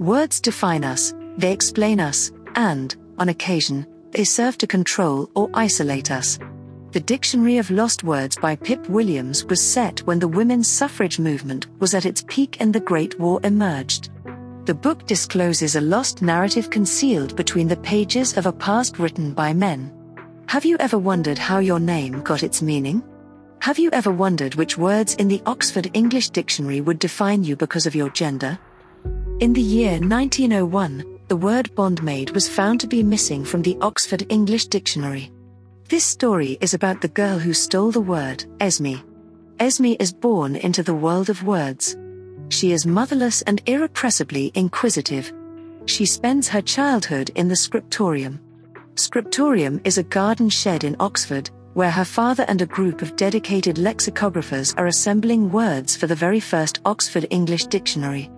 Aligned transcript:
Words 0.00 0.40
define 0.40 0.82
us, 0.82 1.12
they 1.36 1.52
explain 1.52 2.00
us, 2.00 2.32
and, 2.54 2.96
on 3.18 3.28
occasion, 3.28 3.86
they 4.12 4.24
serve 4.24 4.56
to 4.56 4.66
control 4.66 5.30
or 5.34 5.50
isolate 5.52 6.10
us. 6.10 6.38
The 6.92 7.00
Dictionary 7.00 7.58
of 7.58 7.70
Lost 7.70 8.02
Words 8.02 8.34
by 8.38 8.56
Pip 8.56 8.88
Williams 8.88 9.44
was 9.44 9.60
set 9.60 10.00
when 10.06 10.18
the 10.18 10.26
women's 10.26 10.68
suffrage 10.68 11.18
movement 11.18 11.66
was 11.80 11.92
at 11.92 12.06
its 12.06 12.24
peak 12.28 12.56
and 12.60 12.72
the 12.72 12.80
Great 12.80 13.20
War 13.20 13.40
emerged. 13.44 14.08
The 14.64 14.72
book 14.72 15.06
discloses 15.06 15.76
a 15.76 15.82
lost 15.82 16.22
narrative 16.22 16.70
concealed 16.70 17.36
between 17.36 17.68
the 17.68 17.76
pages 17.76 18.38
of 18.38 18.46
a 18.46 18.54
past 18.54 18.98
written 18.98 19.34
by 19.34 19.52
men. 19.52 19.92
Have 20.46 20.64
you 20.64 20.78
ever 20.78 20.96
wondered 20.96 21.36
how 21.36 21.58
your 21.58 21.78
name 21.78 22.22
got 22.22 22.42
its 22.42 22.62
meaning? 22.62 23.02
Have 23.58 23.78
you 23.78 23.90
ever 23.90 24.10
wondered 24.10 24.54
which 24.54 24.78
words 24.78 25.14
in 25.16 25.28
the 25.28 25.42
Oxford 25.44 25.90
English 25.92 26.30
Dictionary 26.30 26.80
would 26.80 26.98
define 26.98 27.44
you 27.44 27.54
because 27.54 27.84
of 27.84 27.94
your 27.94 28.08
gender? 28.08 28.58
In 29.40 29.54
the 29.54 29.62
year 29.62 29.92
1901, 29.92 31.18
the 31.28 31.36
word 31.36 31.74
bondmaid 31.74 32.32
was 32.32 32.46
found 32.46 32.78
to 32.80 32.86
be 32.86 33.02
missing 33.02 33.42
from 33.42 33.62
the 33.62 33.78
Oxford 33.80 34.26
English 34.28 34.66
Dictionary. 34.66 35.32
This 35.88 36.04
story 36.04 36.58
is 36.60 36.74
about 36.74 37.00
the 37.00 37.08
girl 37.08 37.38
who 37.38 37.54
stole 37.54 37.90
the 37.90 38.02
word, 38.02 38.44
Esme. 38.60 38.96
Esme 39.58 39.96
is 39.98 40.12
born 40.12 40.56
into 40.56 40.82
the 40.82 40.92
world 40.92 41.30
of 41.30 41.42
words. 41.42 41.96
She 42.50 42.72
is 42.72 42.84
motherless 42.84 43.40
and 43.42 43.62
irrepressibly 43.64 44.52
inquisitive. 44.54 45.32
She 45.86 46.04
spends 46.04 46.46
her 46.46 46.60
childhood 46.60 47.30
in 47.34 47.48
the 47.48 47.56
scriptorium. 47.56 48.38
Scriptorium 48.96 49.80
is 49.84 49.96
a 49.96 50.02
garden 50.02 50.50
shed 50.50 50.84
in 50.84 50.96
Oxford, 51.00 51.48
where 51.72 51.90
her 51.90 52.04
father 52.04 52.44
and 52.46 52.60
a 52.60 52.66
group 52.66 53.00
of 53.00 53.16
dedicated 53.16 53.76
lexicographers 53.76 54.74
are 54.76 54.88
assembling 54.88 55.50
words 55.50 55.96
for 55.96 56.06
the 56.06 56.14
very 56.14 56.40
first 56.40 56.80
Oxford 56.84 57.26
English 57.30 57.68
Dictionary. 57.68 58.30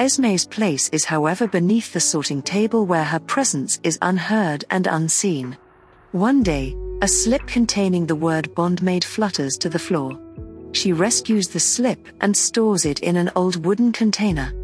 Esme's 0.00 0.46
place 0.46 0.88
is, 0.94 1.04
however, 1.04 1.46
beneath 1.46 1.92
the 1.92 2.00
sorting 2.00 2.40
table 2.40 2.86
where 2.86 3.04
her 3.04 3.18
presence 3.18 3.78
is 3.82 3.98
unheard 4.00 4.64
and 4.70 4.86
unseen. 4.86 5.58
One 6.12 6.42
day, 6.42 6.74
a 7.02 7.06
slip 7.06 7.46
containing 7.46 8.06
the 8.06 8.14
word 8.14 8.54
bondmaid 8.54 9.04
flutters 9.04 9.58
to 9.58 9.68
the 9.68 9.78
floor. 9.78 10.18
She 10.72 10.94
rescues 10.94 11.48
the 11.48 11.60
slip 11.60 12.08
and 12.22 12.34
stores 12.34 12.86
it 12.86 13.00
in 13.00 13.16
an 13.16 13.30
old 13.36 13.62
wooden 13.62 13.92
container. 13.92 14.54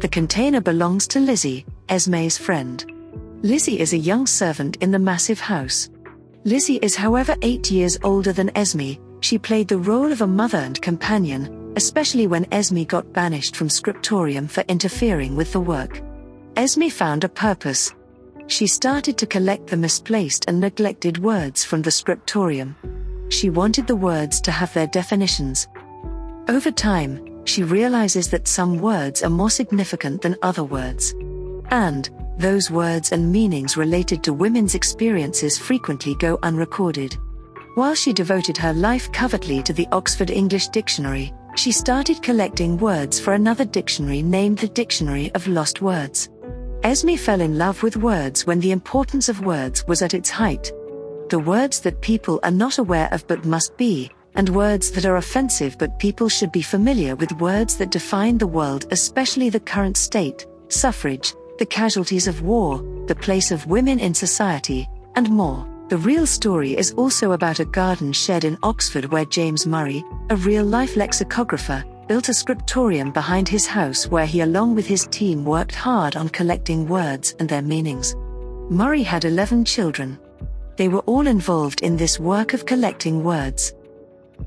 The 0.00 0.08
container 0.08 0.60
belongs 0.60 1.06
to 1.08 1.20
Lizzie, 1.20 1.64
Esme's 1.88 2.36
friend. 2.36 2.84
Lizzie 3.42 3.78
is 3.78 3.92
a 3.92 3.96
young 3.96 4.26
servant 4.26 4.76
in 4.80 4.90
the 4.90 4.98
massive 4.98 5.38
house. 5.38 5.88
Lizzie 6.42 6.80
is, 6.82 6.96
however, 6.96 7.36
eight 7.42 7.70
years 7.70 7.96
older 8.02 8.32
than 8.32 8.50
Esme. 8.56 8.94
She 9.20 9.38
played 9.38 9.68
the 9.68 9.78
role 9.78 10.10
of 10.10 10.20
a 10.20 10.26
mother 10.26 10.58
and 10.58 10.82
companion, 10.82 11.59
especially 11.76 12.26
when 12.26 12.46
Esme 12.52 12.82
got 12.84 13.12
banished 13.12 13.56
from 13.56 13.68
Scriptorium 13.68 14.48
for 14.48 14.64
interfering 14.68 15.36
with 15.36 15.52
the 15.52 15.60
work. 15.60 16.02
Esme 16.56 16.88
found 16.88 17.24
a 17.24 17.28
purpose. 17.28 17.94
She 18.46 18.66
started 18.66 19.16
to 19.18 19.26
collect 19.26 19.68
the 19.68 19.76
misplaced 19.76 20.46
and 20.48 20.60
neglected 20.60 21.18
words 21.18 21.64
from 21.64 21.82
the 21.82 21.90
Scriptorium. 21.90 22.74
She 23.28 23.48
wanted 23.48 23.86
the 23.86 23.96
words 23.96 24.40
to 24.42 24.50
have 24.50 24.74
their 24.74 24.88
definitions. 24.88 25.68
Over 26.48 26.70
time, 26.70 27.44
she 27.46 27.62
realizes 27.62 28.28
that 28.30 28.48
some 28.48 28.78
words 28.78 29.22
are 29.22 29.30
more 29.30 29.50
significant 29.50 30.22
than 30.22 30.36
other 30.42 30.64
words. 30.64 31.14
And, 31.70 32.10
those 32.38 32.70
words 32.70 33.12
and 33.12 33.30
meanings 33.30 33.76
related 33.76 34.24
to 34.24 34.32
women's 34.32 34.74
experiences 34.74 35.58
frequently 35.58 36.14
go 36.16 36.38
unrecorded. 36.42 37.16
While 37.76 37.94
she 37.94 38.12
devoted 38.12 38.56
her 38.56 38.72
life 38.72 39.12
covertly 39.12 39.62
to 39.62 39.72
the 39.72 39.86
Oxford 39.92 40.30
English 40.30 40.68
Dictionary, 40.68 41.32
she 41.54 41.72
started 41.72 42.22
collecting 42.22 42.78
words 42.78 43.18
for 43.20 43.34
another 43.34 43.64
dictionary 43.64 44.22
named 44.22 44.58
the 44.58 44.68
Dictionary 44.68 45.30
of 45.34 45.46
Lost 45.46 45.82
Words. 45.82 46.30
Esme 46.82 47.16
fell 47.16 47.40
in 47.40 47.58
love 47.58 47.82
with 47.82 47.96
words 47.96 48.46
when 48.46 48.60
the 48.60 48.70
importance 48.70 49.28
of 49.28 49.44
words 49.44 49.86
was 49.86 50.00
at 50.00 50.14
its 50.14 50.30
height. 50.30 50.72
The 51.28 51.38
words 51.38 51.80
that 51.80 52.00
people 52.00 52.40
are 52.42 52.50
not 52.50 52.78
aware 52.78 53.08
of 53.12 53.26
but 53.26 53.44
must 53.44 53.76
be, 53.76 54.10
and 54.34 54.48
words 54.48 54.90
that 54.92 55.04
are 55.04 55.16
offensive 55.16 55.76
but 55.78 55.98
people 55.98 56.28
should 56.28 56.52
be 56.52 56.62
familiar 56.62 57.16
with 57.16 57.32
words 57.32 57.76
that 57.76 57.90
define 57.90 58.38
the 58.38 58.46
world, 58.46 58.86
especially 58.90 59.50
the 59.50 59.60
current 59.60 59.96
state, 59.96 60.46
suffrage, 60.68 61.34
the 61.58 61.66
casualties 61.66 62.26
of 62.26 62.42
war, 62.42 62.82
the 63.06 63.14
place 63.14 63.50
of 63.50 63.66
women 63.66 63.98
in 63.98 64.14
society, 64.14 64.88
and 65.16 65.28
more. 65.28 65.69
The 65.90 65.98
real 65.98 66.24
story 66.24 66.78
is 66.78 66.92
also 66.92 67.32
about 67.32 67.58
a 67.58 67.64
garden 67.64 68.12
shed 68.12 68.44
in 68.44 68.56
Oxford 68.62 69.06
where 69.06 69.24
James 69.24 69.66
Murray, 69.66 70.04
a 70.28 70.36
real 70.36 70.64
life 70.64 70.94
lexicographer, 70.94 71.84
built 72.06 72.28
a 72.28 72.32
scriptorium 72.32 73.10
behind 73.10 73.48
his 73.48 73.66
house 73.66 74.06
where 74.06 74.24
he, 74.24 74.42
along 74.42 74.76
with 74.76 74.86
his 74.86 75.08
team, 75.08 75.44
worked 75.44 75.74
hard 75.74 76.14
on 76.14 76.28
collecting 76.28 76.86
words 76.86 77.34
and 77.40 77.48
their 77.48 77.60
meanings. 77.60 78.14
Murray 78.70 79.02
had 79.02 79.24
11 79.24 79.64
children. 79.64 80.16
They 80.76 80.86
were 80.86 81.06
all 81.10 81.26
involved 81.26 81.80
in 81.80 81.96
this 81.96 82.20
work 82.20 82.54
of 82.54 82.66
collecting 82.66 83.24
words. 83.24 83.74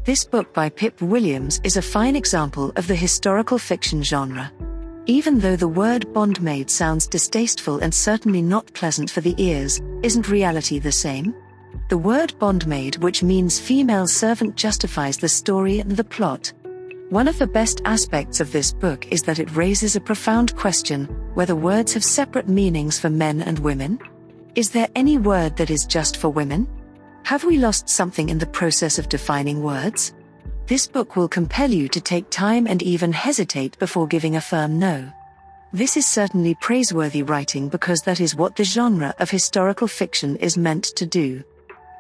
This 0.06 0.24
book 0.24 0.54
by 0.54 0.70
Pip 0.70 1.02
Williams 1.02 1.60
is 1.66 1.76
a 1.76 1.82
fine 1.82 2.16
example 2.16 2.72
of 2.78 2.88
the 2.88 2.96
historical 2.96 3.58
fiction 3.58 4.02
genre. 4.02 4.50
Even 5.06 5.38
though 5.38 5.58
the 5.58 5.68
word 5.68 6.08
bondmaid 6.14 6.70
sounds 6.70 7.08
distasteful 7.08 7.80
and 7.80 7.94
certainly 7.94 8.42
not 8.42 8.74
pleasant 8.74 9.10
for 9.10 9.20
the 9.20 9.36
ears, 9.38 9.82
isn't 10.02 10.30
reality 10.30 10.80
the 10.80 10.94
same? 10.94 11.36
The 11.90 11.98
word 11.98 12.34
bondmaid, 12.40 12.98
which 13.00 13.22
means 13.22 13.60
female 13.60 14.08
servant, 14.08 14.56
justifies 14.56 15.18
the 15.18 15.28
story 15.28 15.80
and 15.80 15.92
the 15.92 16.06
plot. 16.06 16.54
One 17.10 17.28
of 17.28 17.38
the 17.38 17.48
best 17.48 17.82
aspects 17.84 18.40
of 18.40 18.54
this 18.54 18.72
book 18.72 19.06
is 19.12 19.24
that 19.24 19.40
it 19.40 19.54
raises 19.58 19.98
a 19.98 20.02
profound 20.02 20.56
question 20.56 21.06
whether 21.34 21.56
words 21.56 21.94
have 21.94 22.04
separate 22.04 22.48
meanings 22.48 22.98
for 22.98 23.10
men 23.10 23.42
and 23.42 23.60
women? 23.60 24.00
Is 24.56 24.70
there 24.70 24.88
any 24.96 25.18
word 25.18 25.58
that 25.58 25.70
is 25.70 25.86
just 25.86 26.16
for 26.16 26.30
women? 26.30 26.66
Have 27.24 27.44
we 27.44 27.58
lost 27.58 27.90
something 27.90 28.30
in 28.30 28.38
the 28.38 28.46
process 28.46 28.98
of 28.98 29.10
defining 29.10 29.64
words? 29.64 30.14
This 30.66 30.88
book 30.88 31.18
will 31.18 31.28
compel 31.28 31.70
you 31.70 31.90
to 31.90 32.00
take 32.00 32.30
time 32.30 32.68
and 32.68 32.82
even 32.82 33.12
hesitate 33.12 33.78
before 33.80 34.08
giving 34.08 34.38
a 34.38 34.42
firm 34.42 34.80
no. 34.80 35.12
This 35.74 35.98
is 35.98 36.08
certainly 36.08 36.56
praiseworthy 36.62 37.22
writing 37.22 37.68
because 37.68 38.02
that 38.04 38.22
is 38.22 38.36
what 38.36 38.56
the 38.56 38.64
genre 38.64 39.14
of 39.20 39.30
historical 39.30 39.90
fiction 39.90 40.38
is 40.38 40.58
meant 40.58 40.86
to 40.96 41.06
do. 41.06 41.44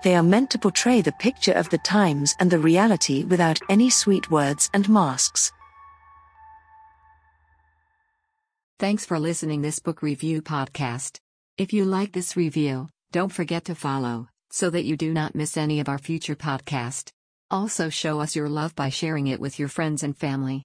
They 0.04 0.16
are 0.16 0.24
meant 0.24 0.50
to 0.52 0.60
portray 0.60 1.02
the 1.02 1.12
picture 1.12 1.52
of 1.52 1.70
the 1.72 1.78
times 1.80 2.36
and 2.40 2.50
the 2.50 2.60
reality 2.60 3.26
without 3.26 3.60
any 3.68 3.90
sweet 3.90 4.32
words 4.32 4.70
and 4.74 4.88
masks. 4.88 5.52
Thanks 8.80 9.06
for 9.06 9.20
listening 9.20 9.62
this 9.62 9.80
book 9.80 10.02
review 10.02 10.42
podcast. 10.42 11.18
If 11.58 11.74
you 11.74 11.84
like 11.84 12.14
this 12.14 12.38
review, 12.38 12.88
don't 13.12 13.32
forget 13.32 13.66
to 13.66 13.76
follow 13.76 14.30
so 14.52 14.70
that 14.70 14.86
you 14.86 14.96
do 14.96 15.12
not 15.12 15.36
miss 15.36 15.58
any 15.58 15.80
of 15.82 15.90
our 15.90 15.98
future 15.98 16.36
podcast. 16.36 17.12
Also 17.54 17.88
show 17.88 18.20
us 18.20 18.36
your 18.36 18.50
love 18.50 18.76
by 18.76 18.90
sharing 18.90 19.28
it 19.28 19.40
with 19.40 19.60
your 19.60 19.68
friends 19.68 20.02
and 20.02 20.18
family. 20.18 20.62